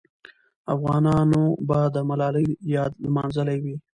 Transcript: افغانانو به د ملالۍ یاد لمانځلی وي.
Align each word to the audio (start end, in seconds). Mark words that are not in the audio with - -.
افغانانو 0.75 1.43
به 1.67 1.79
د 1.95 1.97
ملالۍ 2.09 2.47
یاد 2.75 2.91
لمانځلی 3.03 3.57
وي. 3.63 3.75